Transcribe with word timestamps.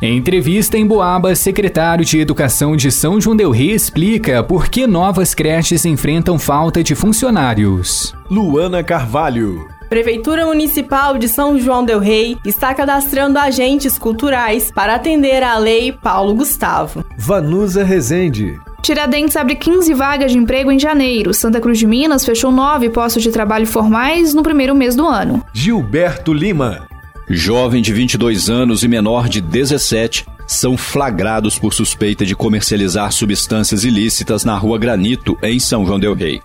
Em 0.00 0.16
entrevista 0.16 0.78
em 0.78 0.86
Boabas, 0.86 1.40
secretário 1.40 2.04
de 2.04 2.20
Educação 2.20 2.76
de 2.76 2.88
São 2.88 3.20
João 3.20 3.34
del 3.34 3.50
Rei 3.50 3.72
explica 3.72 4.44
por 4.44 4.68
que 4.68 4.86
novas 4.86 5.34
creches 5.34 5.84
enfrentam 5.84 6.38
falta 6.38 6.84
de 6.84 6.94
funcionários. 6.94 8.14
Luana 8.30 8.84
Carvalho. 8.84 9.66
Prefeitura 9.88 10.46
Municipal 10.46 11.18
de 11.18 11.26
São 11.26 11.58
João 11.58 11.84
del 11.84 11.98
Rei 11.98 12.38
está 12.44 12.72
cadastrando 12.74 13.40
agentes 13.40 13.98
culturais 13.98 14.70
para 14.70 14.94
atender 14.94 15.42
à 15.42 15.58
Lei 15.58 15.90
Paulo 15.90 16.32
Gustavo. 16.32 17.04
Vanusa 17.16 17.82
Rezende. 17.82 18.56
Tiradentes 18.80 19.36
abre 19.36 19.56
15 19.56 19.92
vagas 19.94 20.30
de 20.30 20.38
emprego 20.38 20.70
em 20.70 20.78
janeiro. 20.78 21.34
Santa 21.34 21.60
Cruz 21.60 21.76
de 21.76 21.88
Minas 21.88 22.24
fechou 22.24 22.52
nove 22.52 22.88
postos 22.88 23.24
de 23.24 23.32
trabalho 23.32 23.66
formais 23.66 24.32
no 24.32 24.44
primeiro 24.44 24.76
mês 24.76 24.94
do 24.94 25.04
ano. 25.04 25.44
Gilberto 25.52 26.32
Lima. 26.32 26.87
Jovem 27.30 27.82
de 27.82 27.92
22 27.92 28.48
anos 28.48 28.82
e 28.82 28.88
menor 28.88 29.28
de 29.28 29.42
17 29.42 30.26
são 30.46 30.78
flagrados 30.78 31.58
por 31.58 31.74
suspeita 31.74 32.24
de 32.24 32.34
comercializar 32.34 33.12
substâncias 33.12 33.84
ilícitas 33.84 34.46
na 34.46 34.56
Rua 34.56 34.78
Granito, 34.78 35.36
em 35.42 35.60
São 35.60 35.84
João 35.84 36.00
del 36.00 36.14
Rei. 36.14 36.40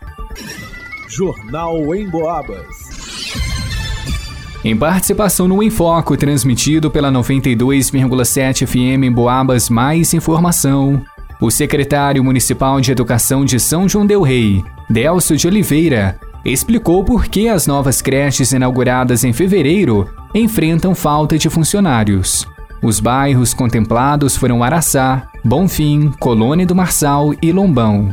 Jornal 1.08 1.96
em 1.96 2.10
Boabas. 2.10 2.68
Em 4.62 4.76
participação 4.76 5.48
no 5.48 5.64
Enfoco, 5.64 6.18
transmitido 6.18 6.92
pela 6.92 7.10
92,7 7.10 8.68
FM 8.68 9.06
em 9.06 9.12
Boabas, 9.12 9.70
mais 9.70 10.14
informação. 10.14 11.02
O 11.40 11.50
secretário 11.50 12.22
municipal 12.22 12.82
de 12.82 12.92
Educação 12.92 13.46
de 13.46 13.58
São 13.58 13.88
João 13.88 14.06
del 14.06 14.22
Rei, 14.22 14.62
Delcio 14.90 15.38
de 15.38 15.48
Oliveira, 15.48 16.20
explicou 16.44 17.06
por 17.06 17.28
que 17.28 17.48
as 17.48 17.68
novas 17.68 18.02
creches 18.02 18.52
inauguradas 18.52 19.24
em 19.24 19.32
fevereiro 19.32 20.10
enfrentam 20.34 20.96
falta 20.96 21.38
de 21.38 21.50
funcionários. 21.50 22.48
Os 22.82 23.00
bairros 23.00 23.54
contemplados 23.54 24.36
foram 24.36 24.64
Araçá, 24.64 25.30
Bonfim, 25.44 26.12
Colônia 26.20 26.66
do 26.66 26.76
Marçal 26.76 27.34
e 27.42 27.52
Lombão. 27.52 28.10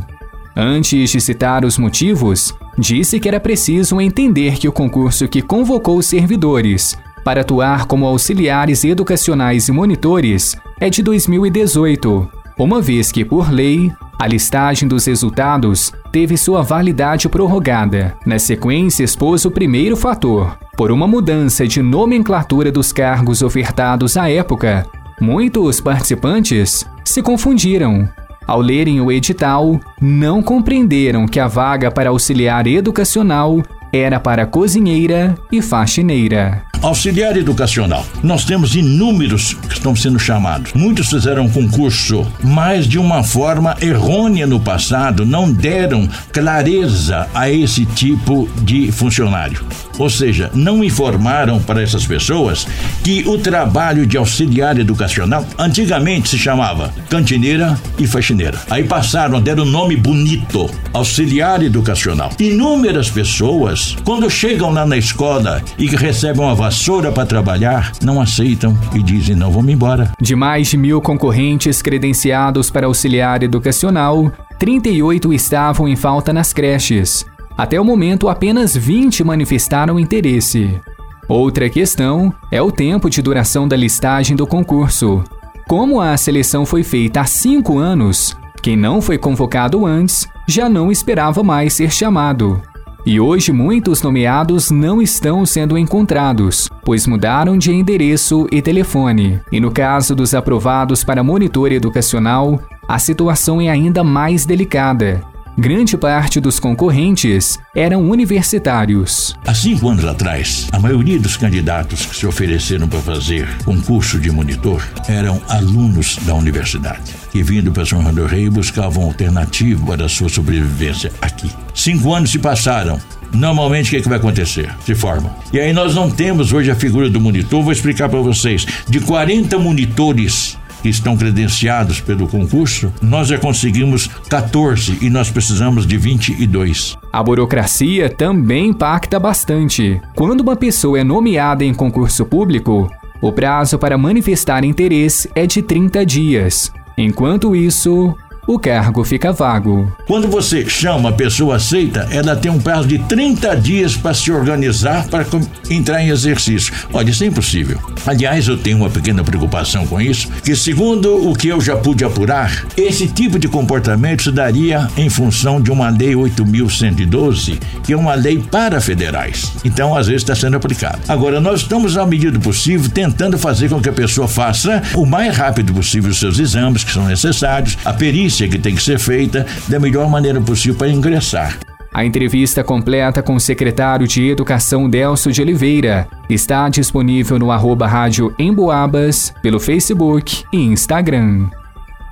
Antes 0.57 1.11
de 1.11 1.21
citar 1.21 1.65
os 1.65 1.79
motivos, 1.79 2.55
disse 2.79 3.19
que 3.19 3.29
era 3.29 3.41
preciso 3.41 4.01
entender 4.01 4.59
que 4.59 4.69
o 4.69 4.73
concurso 4.73 5.27
que 5.27 5.43
convocou 5.43 5.99
os 5.99 6.07
servidores 6.07 6.99
para 7.25 7.43
atuar 7.43 7.87
como 7.87 8.07
auxiliares 8.07 8.85
educacionais 8.85 9.69
e 9.69 9.73
monitores 9.73 10.57
é 10.81 10.89
de 10.89 11.03
2018, 11.03 12.29
uma 12.59 12.81
vez 12.81 13.13
que, 13.13 13.25
por 13.25 13.51
lei, 13.51 13.93
a 14.21 14.27
listagem 14.27 14.87
dos 14.87 15.07
resultados 15.07 15.95
teve 16.13 16.37
sua 16.37 16.61
validade 16.61 17.27
prorrogada. 17.27 18.15
Na 18.27 18.39
sequência, 18.39 19.03
expôs 19.03 19.47
o 19.47 19.51
primeiro 19.51 19.97
fator. 19.97 20.59
Por 20.77 20.93
uma 20.93 21.09
mudança 21.09 21.67
de 21.67 21.81
nomenclatura 21.81 22.71
dos 22.71 22.93
cargos 22.93 23.41
ofertados 23.41 24.19
à 24.19 24.29
época, 24.29 24.87
muitos 25.19 25.81
participantes 25.81 26.85
se 27.03 27.23
confundiram. 27.23 28.07
Ao 28.47 28.61
lerem 28.61 29.01
o 29.01 29.11
edital, 29.11 29.81
não 29.99 30.43
compreenderam 30.43 31.27
que 31.27 31.41
a 31.41 31.49
vaga 31.49 31.91
para 31.91 32.11
auxiliar 32.11 32.67
educacional 32.67 33.63
era 33.91 34.21
para 34.21 34.47
cozinheira 34.47 35.35
e 35.51 35.63
faxineira. 35.63 36.70
Auxiliar 36.83 37.37
educacional. 37.37 38.07
Nós 38.23 38.47
temos 38.47 38.75
inúmeros 38.75 39.53
que 39.53 39.75
estão 39.75 39.95
sendo 39.95 40.19
chamados. 40.19 40.73
Muitos 40.73 41.11
fizeram 41.11 41.47
concurso, 41.47 42.27
mas 42.43 42.87
de 42.87 42.99
uma 42.99 43.23
forma 43.23 43.77
errônea 43.83 44.47
no 44.47 44.59
passado, 44.59 45.27
não 45.27 45.53
deram 45.53 46.09
clareza 46.33 47.29
a 47.35 47.51
esse 47.51 47.85
tipo 47.85 48.49
de 48.63 48.91
funcionário. 48.91 49.63
Ou 49.99 50.09
seja, 50.09 50.51
não 50.55 50.83
informaram 50.83 51.61
para 51.61 51.83
essas 51.83 52.07
pessoas 52.07 52.67
que 53.05 53.29
o 53.29 53.37
trabalho 53.37 54.07
de 54.07 54.17
auxiliar 54.17 54.79
educacional 54.79 55.47
antigamente 55.59 56.31
se 56.31 56.39
chamava 56.39 56.91
cantineira 57.11 57.79
e 57.99 58.07
faxineira. 58.07 58.59
Aí 58.71 58.85
passaram, 58.85 59.43
deram 59.43 59.65
um 59.65 59.67
nome 59.67 59.97
bonito, 59.97 60.71
auxiliar 60.95 61.63
educacional. 61.63 62.31
Inúmeras 62.41 63.11
pessoas, 63.11 63.95
quando 64.03 64.31
chegam 64.31 64.71
lá 64.71 64.87
na 64.87 64.97
escola 64.97 65.63
e 65.79 65.87
recebem 65.87 66.41
uma 66.41 66.55
vassoura 66.71 67.11
para 67.11 67.27
trabalhar, 67.27 67.91
não 68.01 68.21
aceitam 68.21 68.79
e 68.95 69.03
dizem: 69.03 69.35
não, 69.35 69.51
vamos 69.51 69.73
embora. 69.73 70.13
De 70.21 70.37
mais 70.37 70.69
de 70.69 70.77
mil 70.77 71.01
concorrentes 71.01 71.83
credenciados 71.83 72.71
para 72.71 72.87
auxiliar 72.87 73.43
educacional, 73.43 74.31
38 74.57 75.33
estavam 75.33 75.89
em 75.89 75.97
falta 75.97 76.33
nas 76.33 76.53
creches. 76.53 77.27
Até 77.59 77.81
o 77.81 77.85
momento, 77.85 78.29
apenas 78.29 78.77
20 78.77 79.25
manifestaram 79.25 79.99
interesse. 79.99 80.81
Outra 81.29 81.69
questão 81.69 82.33
é 82.53 82.63
o 82.63 82.71
tempo 82.71 83.11
de 83.11 83.21
duração 83.21 83.67
da 83.67 83.77
listagem 83.77 84.37
do 84.37 84.47
concurso. 84.47 85.25
Como 85.69 86.01
a 86.01 86.17
seleção 86.17 86.65
foi 86.65 86.85
feita 86.85 87.21
há 87.21 87.25
cinco 87.25 87.79
anos, 87.79 88.37
quem 88.63 88.77
não 88.77 89.03
foi 89.03 89.19
convocado 89.19 89.85
antes 89.85 90.29
já 90.47 90.69
não 90.69 90.91
esperava 90.93 91.43
mais 91.43 91.73
ser 91.73 91.91
chamado. 91.91 92.63
E 93.07 93.19
hoje 93.19 93.53
muitos 93.53 94.03
nomeados 94.03 94.71
não 94.71 95.01
estão 95.01 95.47
sendo 95.47 95.79
encontrados, 95.79 96.69
pois 96.85 97.07
mudaram 97.07 97.57
de 97.57 97.73
endereço 97.73 98.47
e 98.53 98.61
telefone. 98.61 99.41
E 99.51 99.59
no 99.59 99.71
caso 99.71 100.15
dos 100.15 100.35
aprovados 100.35 101.03
para 101.03 101.25
monitor 101.25 101.73
educacional, 101.73 102.61
a 102.87 102.99
situação 102.99 103.61
é 103.61 103.69
ainda 103.69 104.05
mais 104.05 104.45
delicada. 104.45 105.23
Grande 105.59 105.97
parte 105.97 106.41
dos 106.41 106.59
concorrentes 106.59 107.59
eram 107.77 108.09
universitários. 108.09 109.37
Há 109.47 109.53
cinco 109.53 109.89
anos 109.89 110.05
atrás, 110.05 110.69
a 110.73 110.79
maioria 110.79 111.19
dos 111.19 111.37
candidatos 111.37 112.07
que 112.07 112.17
se 112.17 112.27
ofereceram 112.27 112.89
para 112.89 113.01
fazer 113.01 113.47
concurso 113.65 114.19
de 114.19 114.31
monitor 114.31 114.83
eram 115.09 115.41
alunos 115.49 116.17
da 116.23 116.35
universidade, 116.35 117.15
que 117.31 117.43
vindo 117.43 117.73
para 117.73 117.85
São 117.85 118.03
João 118.03 118.15
do 118.15 118.27
Rei 118.27 118.49
buscavam 118.51 119.05
alternativa 119.05 119.85
para 119.87 120.09
sua 120.09 120.29
sobrevivência 120.29 121.13
aqui. 121.21 121.51
Cinco 121.75 122.15
anos 122.15 122.31
se 122.31 122.39
passaram, 122.39 123.01
Normalmente 123.33 123.87
o 123.87 123.91
que, 123.91 123.97
é 123.99 124.01
que 124.01 124.09
vai 124.09 124.19
acontecer? 124.19 124.75
Se 124.85 124.95
formam. 124.95 125.31
E 125.53 125.61
aí 125.61 125.73
nós 125.73 125.95
não 125.95 126.11
temos 126.11 126.53
hoje 126.53 126.71
a 126.71 126.75
figura 126.75 127.09
do 127.09 127.21
monitor, 127.21 127.63
vou 127.63 127.73
explicar 127.73 128.09
para 128.09 128.21
vocês. 128.21 128.67
De 128.89 129.01
40 129.01 129.57
monitores 129.59 130.59
que 130.83 130.89
estão 130.89 131.17
credenciados 131.17 132.01
pelo 132.01 132.27
concurso, 132.27 132.93
nós 133.03 133.29
já 133.29 133.39
conseguimos 133.39 134.09
14 134.29 134.99
e 135.01 135.11
nós 135.11 135.31
precisamos 135.31 135.87
de 135.87 135.97
22. 135.97 136.97
A 137.13 137.23
burocracia 137.23 138.09
também 138.09 138.69
impacta 138.69 139.19
bastante. 139.19 140.01
Quando 140.15 140.41
uma 140.41 140.57
pessoa 140.57 140.99
é 140.99 141.05
nomeada 141.05 141.65
em 141.65 141.75
concurso 141.75 142.25
público, 142.25 142.91
o 143.21 143.33
prazo 143.33 143.79
para 143.79 143.99
manifestar 143.99 144.65
interesse 144.65 145.31
é 145.35 145.47
de 145.47 145.61
30 145.61 146.07
dias. 146.07 146.73
Enquanto 147.03 147.57
isso, 147.57 148.15
o 148.47 148.59
cargo 148.59 149.05
fica 149.05 149.33
vago. 149.33 149.91
Quando 150.07 150.29
você 150.29 150.69
chama, 150.69 151.11
a 151.11 151.13
pessoa 151.13 151.57
aceita, 151.57 152.09
ela 152.11 152.35
tem 152.35 152.51
um 152.51 152.59
prazo 152.59 152.89
de 152.89 152.99
30 152.99 153.55
dias 153.57 153.97
para 153.97 154.15
se 154.15 154.33
organizar 154.33 155.07
para 155.09 155.25
entrar 155.69 156.03
em 156.03 156.09
exercício. 156.09 156.73
Olha, 156.93 157.11
isso 157.11 157.25
é 157.25 157.27
impossível. 157.27 157.79
Aliás, 158.07 158.49
eu 158.49 158.57
tenho 158.57 158.79
uma 158.79 158.91
pequena 158.91 159.23
preocupação 159.23 159.87
com 159.87 160.01
isso, 160.01 160.29
que 160.45 160.57
segundo 160.57 161.29
o 161.29 161.35
que 161.35 161.49
eu 161.49 161.61
já 161.61 161.77
pude 161.77 162.05
apurar, 162.05 162.67
esse 162.77 163.07
tipo 163.07 163.39
de 163.39 163.49
comportamento 163.49 164.23
se 164.23 164.33
daria 164.33 164.89
em 164.97 165.09
função 165.09 165.61
de 165.61 165.71
uma 165.71 165.89
lei 165.91 166.15
8.112, 166.15 167.59
que 167.85 167.93
é 167.93 167.97
uma 167.97 168.15
lei 168.15 168.39
para 168.39 168.81
federais. 168.81 169.53
Então, 169.65 169.97
às 169.97 170.07
vezes, 170.07 170.23
está 170.23 170.35
sendo 170.35 170.57
aplicado. 170.57 170.99
Agora, 171.09 171.41
nós 171.41 171.61
estamos, 171.61 171.97
à 171.97 172.07
medida 172.07 172.33
do 172.33 172.41
possível, 172.41 172.91
tentando 172.91 173.39
fazer 173.39 173.69
com 173.69 173.81
que 173.81 173.89
a 173.89 173.93
pessoa 173.93 174.27
faça 174.27 174.83
o 174.95 175.07
mais 175.07 175.37
rápido 175.37 175.73
possível 175.73 176.11
os 176.11 176.19
seus 176.19 176.39
exames 176.39 176.85
que 176.85 176.93
são 176.93 177.07
necessários, 177.07 177.77
a 177.85 177.93
perícia 177.93 178.40
que 178.49 178.59
tem 178.59 178.75
que 178.75 178.83
ser 178.83 178.99
feita 178.99 179.47
da 179.69 179.79
melhor 179.79 180.09
maneira 180.09 180.41
possível 180.41 180.79
para 180.79 180.89
ingressar. 180.89 181.59
A 181.93 182.05
entrevista 182.05 182.63
completa 182.63 183.21
com 183.21 183.35
o 183.35 183.41
secretário 183.41 184.07
de 184.07 184.29
Educação 184.29 184.89
Delcio 184.89 185.33
de 185.33 185.43
Oliveira 185.43 186.07
está 186.29 186.69
disponível 186.69 187.37
no 187.39 187.51
arroba 187.51 187.87
rádio 187.87 188.33
Emboabas, 188.39 189.35
pelo 189.43 189.59
Facebook 189.59 190.45
e 190.53 190.59
Instagram. 190.59 191.49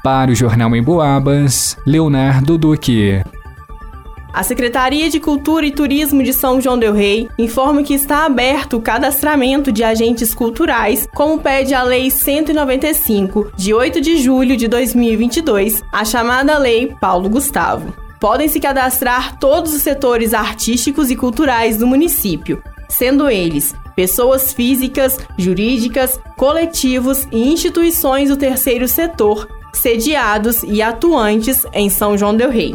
Para 0.03 0.33
o 0.33 0.35
Jornal 0.35 0.75
Emboabas, 0.75 1.77
Leonardo 1.87 2.59
Duque. 2.59 3.23
A 4.33 4.43
Secretaria 4.43 5.09
de 5.09 5.19
Cultura 5.19 5.67
e 5.67 5.73
Turismo 5.73 6.23
de 6.23 6.33
São 6.33 6.61
João 6.61 6.79
del 6.79 6.93
Rei 6.93 7.29
informa 7.39 7.83
que 7.83 7.95
está 7.95 8.27
aberto 8.27 8.77
o 8.77 8.81
cadastramento 8.81 9.73
de 9.73 9.83
agentes 9.83 10.35
culturais, 10.35 11.09
como 11.15 11.41
pede 11.41 11.75
a 11.75 11.83
Lei 11.83 12.11
195, 12.11 13.53
de 13.57 13.73
8 13.73 14.01
de 14.01 14.19
julho 14.19 14.57
de 14.57 14.69
2022, 14.69 15.83
a 15.91 16.05
chamada 16.05 16.59
Lei 16.59 16.95
Paulo 17.01 17.29
Gustavo. 17.29 17.93
podem 18.21 18.49
se 18.49 18.59
cadastrar 18.59 19.39
todos 19.39 19.73
os 19.73 19.83
setores 19.83 20.35
artísticos 20.35 21.09
e 21.11 21.17
culturais 21.17 21.77
do 21.77 21.87
município, 21.87 22.63
sendo 22.89 23.31
eles 23.31 23.75
pessoas 23.95 24.53
físicas, 24.53 25.19
jurídicas, 25.37 26.21
coletivos 26.37 27.27
e 27.33 27.51
instituições 27.53 28.29
do 28.29 28.37
terceiro 28.37 28.87
setor, 28.87 29.49
sediados 29.73 30.63
e 30.65 30.83
atuantes 30.83 31.65
em 31.73 31.89
São 31.89 32.17
João 32.17 32.37
del 32.37 32.51
Rei. 32.51 32.75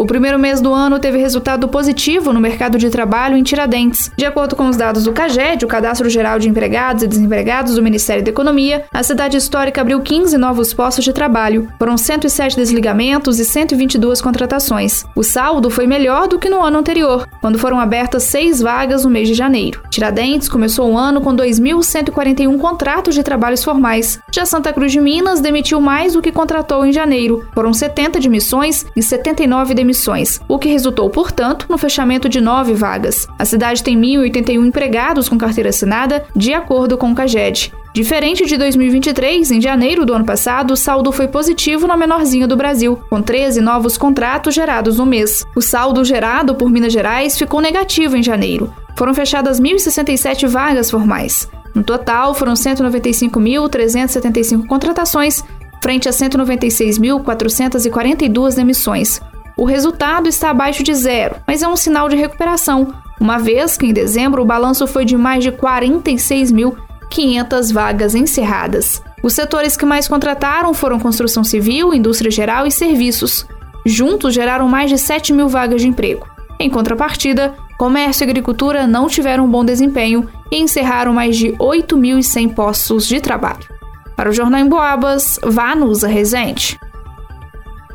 O 0.00 0.06
primeiro 0.06 0.38
mês 0.38 0.62
do 0.62 0.72
ano 0.72 0.98
teve 0.98 1.18
resultado 1.18 1.68
positivo 1.68 2.32
no 2.32 2.40
mercado 2.40 2.78
de 2.78 2.88
trabalho 2.88 3.36
em 3.36 3.42
Tiradentes. 3.42 4.10
De 4.16 4.24
acordo 4.24 4.56
com 4.56 4.66
os 4.66 4.74
dados 4.74 5.04
do 5.04 5.12
CAGED, 5.12 5.62
o 5.62 5.68
Cadastro 5.68 6.08
Geral 6.08 6.38
de 6.38 6.48
Empregados 6.48 7.02
e 7.02 7.06
Desempregados 7.06 7.74
do 7.74 7.82
Ministério 7.82 8.24
da 8.24 8.30
Economia, 8.30 8.86
a 8.94 9.02
cidade 9.02 9.36
histórica 9.36 9.82
abriu 9.82 10.00
15 10.00 10.38
novos 10.38 10.72
postos 10.72 11.04
de 11.04 11.12
trabalho. 11.12 11.68
Foram 11.78 11.98
107 11.98 12.56
desligamentos 12.56 13.38
e 13.38 13.44
122 13.44 14.22
contratações. 14.22 15.04
O 15.14 15.22
saldo 15.22 15.68
foi 15.68 15.86
melhor 15.86 16.28
do 16.28 16.38
que 16.38 16.48
no 16.48 16.62
ano 16.62 16.78
anterior, 16.78 17.28
quando 17.42 17.58
foram 17.58 17.78
abertas 17.78 18.22
seis 18.22 18.62
vagas 18.62 19.04
no 19.04 19.10
mês 19.10 19.28
de 19.28 19.34
janeiro. 19.34 19.82
Tiradentes 19.90 20.48
começou 20.48 20.90
o 20.90 20.96
ano 20.96 21.20
com 21.20 21.36
2.141 21.36 22.58
contratos 22.58 23.14
de 23.14 23.22
trabalhos 23.22 23.62
formais. 23.62 24.18
Já 24.32 24.46
Santa 24.46 24.72
Cruz 24.72 24.92
de 24.92 24.98
Minas 24.98 25.42
demitiu 25.42 25.78
mais 25.78 26.14
do 26.14 26.22
que 26.22 26.32
contratou 26.32 26.86
em 26.86 26.92
janeiro. 26.92 27.46
Foram 27.52 27.74
70 27.74 28.18
demissões 28.18 28.86
e 28.96 29.02
79 29.02 29.74
demissões 29.74 29.89
demissões, 29.90 30.40
o 30.48 30.58
que 30.58 30.68
resultou, 30.68 31.10
portanto, 31.10 31.66
no 31.68 31.76
fechamento 31.76 32.26
de 32.28 32.40
nove 32.40 32.72
vagas. 32.72 33.26
A 33.38 33.44
cidade 33.44 33.82
tem 33.82 33.98
1.081 33.98 34.66
empregados 34.66 35.28
com 35.28 35.36
carteira 35.36 35.68
assinada, 35.70 36.24
de 36.34 36.54
acordo 36.54 36.96
com 36.96 37.10
o 37.10 37.14
CAGED. 37.14 37.72
Diferente 37.92 38.46
de 38.46 38.56
2023, 38.56 39.50
em 39.50 39.60
janeiro 39.60 40.06
do 40.06 40.14
ano 40.14 40.24
passado, 40.24 40.74
o 40.74 40.76
saldo 40.76 41.10
foi 41.10 41.26
positivo 41.26 41.88
na 41.88 41.96
menorzinha 41.96 42.46
do 42.46 42.56
Brasil, 42.56 43.00
com 43.10 43.20
13 43.20 43.60
novos 43.60 43.98
contratos 43.98 44.54
gerados 44.54 44.98
no 44.98 45.04
mês. 45.04 45.44
O 45.56 45.60
saldo 45.60 46.04
gerado 46.04 46.54
por 46.54 46.70
Minas 46.70 46.92
Gerais 46.92 47.36
ficou 47.36 47.60
negativo 47.60 48.16
em 48.16 48.22
janeiro. 48.22 48.72
Foram 48.96 49.12
fechadas 49.12 49.60
1.067 49.60 50.46
vagas 50.46 50.88
formais. 50.88 51.48
No 51.74 51.82
total, 51.82 52.32
foram 52.34 52.54
195.375 52.54 54.68
contratações, 54.68 55.42
frente 55.82 56.08
a 56.08 56.12
196.442 56.12 58.54
demissões, 58.54 59.20
o 59.56 59.64
resultado 59.64 60.28
está 60.28 60.50
abaixo 60.50 60.82
de 60.82 60.94
zero, 60.94 61.36
mas 61.46 61.62
é 61.62 61.68
um 61.68 61.76
sinal 61.76 62.08
de 62.08 62.16
recuperação, 62.16 62.92
uma 63.20 63.38
vez 63.38 63.76
que 63.76 63.86
em 63.86 63.92
dezembro 63.92 64.42
o 64.42 64.46
balanço 64.46 64.86
foi 64.86 65.04
de 65.04 65.16
mais 65.16 65.44
de 65.44 65.52
46.500 65.52 67.72
vagas 67.72 68.14
encerradas. 68.14 69.02
Os 69.22 69.34
setores 69.34 69.76
que 69.76 69.84
mais 69.84 70.08
contrataram 70.08 70.72
foram 70.72 70.98
construção 70.98 71.44
civil, 71.44 71.92
indústria 71.92 72.30
geral 72.30 72.66
e 72.66 72.72
serviços. 72.72 73.46
Juntos 73.84 74.32
geraram 74.32 74.68
mais 74.68 74.88
de 74.88 74.96
7 74.96 75.34
mil 75.34 75.48
vagas 75.48 75.82
de 75.82 75.88
emprego. 75.88 76.26
Em 76.58 76.70
contrapartida, 76.70 77.54
comércio 77.78 78.24
e 78.24 78.24
agricultura 78.24 78.86
não 78.86 79.06
tiveram 79.06 79.44
um 79.44 79.50
bom 79.50 79.64
desempenho 79.64 80.26
e 80.50 80.56
encerraram 80.56 81.12
mais 81.12 81.36
de 81.36 81.52
8.100 81.52 82.54
postos 82.54 83.06
de 83.06 83.20
trabalho. 83.20 83.68
Para 84.16 84.30
o 84.30 84.32
Jornal 84.32 84.60
em 84.60 84.68
Boabas, 84.68 85.38
Vanusa 85.42 86.08
Rezende. 86.08 86.78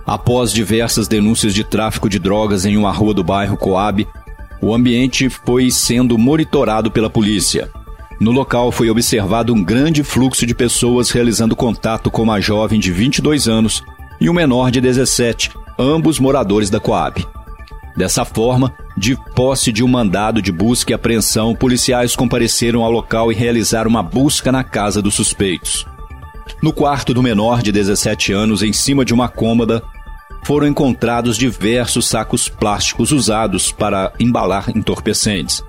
Após 0.06 0.52
diversas 0.52 1.08
denúncias 1.08 1.54
de 1.54 1.64
tráfico 1.64 2.08
de 2.08 2.20
drogas 2.20 2.64
em 2.64 2.78
uma 2.78 2.92
rua 2.92 3.14
do 3.14 3.24
bairro 3.24 3.58
Coab, 3.58 4.08
o 4.62 4.74
ambiente 4.74 5.30
foi 5.30 5.72
sendo 5.72 6.18
monitorado 6.18 6.92
pela 6.92 7.10
polícia. 7.10 7.72
No 8.20 8.32
local 8.32 8.72
foi 8.72 8.90
observado 8.90 9.52
um 9.54 9.64
grande 9.64 10.04
fluxo 10.04 10.46
de 10.46 10.54
pessoas 10.54 11.10
realizando 11.10 11.56
contato 11.56 12.12
com 12.12 12.22
uma 12.22 12.40
jovem 12.40 12.80
de 12.80 12.92
22 12.92 13.48
anos 13.48 13.84
e 14.22 14.30
um 14.30 14.34
menor 14.34 14.70
de 14.70 14.80
17, 14.80 15.52
ambos 15.78 16.20
moradores 16.20 16.70
da 16.70 16.80
Coab. 16.80 17.26
Dessa 17.98 18.24
forma, 18.24 18.74
de 18.96 19.18
posse 19.34 19.72
de 19.72 19.84
um 19.84 19.88
mandado 19.88 20.42
de 20.42 20.52
busca 20.52 20.92
e 20.92 20.94
apreensão, 20.94 21.56
policiais 21.56 22.16
compareceram 22.16 22.84
ao 22.84 22.92
local 22.92 23.32
e 23.32 23.36
realizaram 23.36 23.90
uma 23.90 24.04
busca 24.04 24.52
na 24.52 24.64
casa 24.64 25.02
dos 25.02 25.16
suspeitos. 25.16 25.86
No 26.62 26.72
quarto 26.72 27.14
do 27.14 27.24
menor 27.24 27.62
de 27.62 27.72
17 27.72 28.34
anos, 28.34 28.62
em 28.64 28.72
cima 28.72 29.04
de 29.04 29.14
uma 29.14 29.28
cômoda, 29.28 29.84
foram 30.46 30.68
encontrados 30.68 31.40
diversos 31.40 32.08
sacos 32.08 32.48
plásticos 32.48 33.12
usados 33.12 33.72
para 33.72 34.14
embalar 34.20 34.70
entorpecentes. 34.76 35.64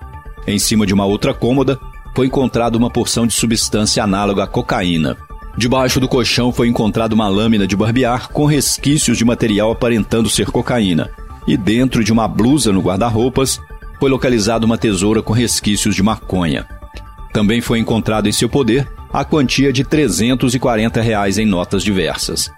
Em 0.47 0.59
cima 0.59 0.87
de 0.87 0.93
uma 0.93 1.07
outra 1.07 1.33
cômoda, 1.33 1.81
foi 2.15 2.27
encontrada 2.27 2.77
uma 2.77 2.91
porção 2.91 3.27
de 3.27 3.33
substância 3.33 4.05
análoga 4.05 4.45
à 4.45 4.47
cocaína. 4.47 5.17
Debaixo 5.57 5.99
do 5.99 6.07
colchão 6.07 6.53
foi 6.53 6.69
encontrada 6.69 7.15
uma 7.15 7.27
lâmina 7.27 7.67
de 7.67 7.75
barbear 7.75 8.29
com 8.29 8.45
resquícios 8.45 9.17
de 9.17 9.25
material 9.25 9.73
aparentando 9.73 10.29
ser 10.29 10.51
cocaína. 10.51 11.11
E 11.47 11.57
dentro 11.57 12.05
de 12.05 12.13
uma 12.13 12.29
blusa 12.29 12.71
no 12.71 12.83
guarda-roupas 12.83 13.59
foi 13.99 14.11
localizada 14.11 14.67
uma 14.67 14.77
tesoura 14.77 15.23
com 15.23 15.33
resquícios 15.33 15.95
de 15.95 16.03
maconha. 16.03 16.69
Também 17.33 17.63
foi 17.63 17.79
encontrado 17.79 18.29
em 18.29 18.33
seu 18.33 18.49
poder 18.49 18.87
a 19.11 19.25
quantia 19.25 19.73
de 19.73 19.85
340 19.85 21.01
reais 21.01 21.39
em 21.39 21.47
notas 21.47 21.83
diversas. 21.83 22.51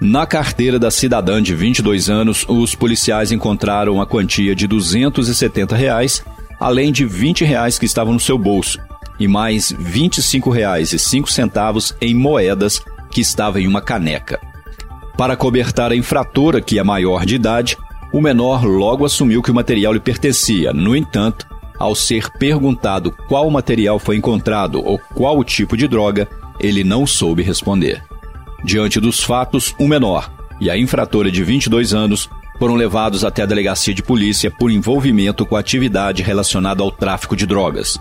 Na 0.00 0.24
carteira 0.26 0.78
da 0.78 0.92
cidadã 0.92 1.42
de 1.42 1.56
22 1.56 2.08
anos, 2.08 2.44
os 2.48 2.72
policiais 2.72 3.32
encontraram 3.32 4.00
a 4.00 4.06
quantia 4.06 4.54
de 4.54 4.64
270 4.68 5.74
reais, 5.74 6.24
além 6.60 6.92
de 6.92 7.04
20 7.04 7.44
reais 7.44 7.80
que 7.80 7.84
estavam 7.84 8.12
no 8.12 8.20
seu 8.20 8.38
bolso, 8.38 8.78
e 9.18 9.26
mais 9.26 9.74
25 9.76 10.50
reais 10.50 10.92
e 10.92 11.00
5 11.00 11.28
centavos 11.32 11.96
em 12.00 12.14
moedas 12.14 12.80
que 13.10 13.20
estava 13.20 13.60
em 13.60 13.66
uma 13.66 13.80
caneca. 13.80 14.40
Para 15.16 15.36
cobertar 15.36 15.90
a 15.90 15.96
infratora, 15.96 16.60
que 16.60 16.78
é 16.78 16.84
maior 16.84 17.26
de 17.26 17.34
idade, 17.34 17.76
o 18.12 18.20
menor 18.20 18.64
logo 18.64 19.04
assumiu 19.04 19.42
que 19.42 19.50
o 19.50 19.54
material 19.54 19.92
lhe 19.92 19.98
pertencia. 19.98 20.72
No 20.72 20.94
entanto, 20.94 21.44
ao 21.76 21.96
ser 21.96 22.30
perguntado 22.38 23.12
qual 23.26 23.50
material 23.50 23.98
foi 23.98 24.16
encontrado 24.16 24.80
ou 24.80 24.96
qual 25.12 25.36
o 25.36 25.44
tipo 25.44 25.76
de 25.76 25.88
droga, 25.88 26.28
ele 26.60 26.84
não 26.84 27.04
soube 27.04 27.42
responder. 27.42 28.07
Diante 28.64 29.00
dos 29.00 29.22
fatos, 29.22 29.74
o 29.78 29.86
menor 29.86 30.30
e 30.60 30.68
a 30.68 30.76
infratora 30.76 31.30
de 31.30 31.44
22 31.44 31.94
anos 31.94 32.28
foram 32.58 32.74
levados 32.74 33.24
até 33.24 33.42
a 33.42 33.46
delegacia 33.46 33.94
de 33.94 34.02
polícia 34.02 34.50
por 34.50 34.70
envolvimento 34.70 35.46
com 35.46 35.56
atividade 35.56 36.22
relacionada 36.22 36.82
ao 36.82 36.90
tráfico 36.90 37.36
de 37.36 37.46
drogas. 37.46 37.98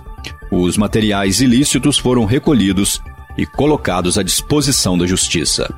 Os 0.52 0.78
materiais 0.78 1.42
ilícitos 1.42 1.98
foram 1.98 2.26
recolhidos 2.26 3.02
e 3.38 3.46
colocados 3.46 4.18
à 4.18 4.24
disposição 4.24 4.98
da 4.98 5.06
justiça. 5.06 5.72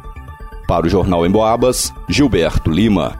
Para 0.65 0.86
o 0.86 0.89
Jornal 0.89 1.25
em 1.25 1.29
Boabas, 1.29 1.93
Gilberto 2.07 2.71
Lima. 2.71 3.19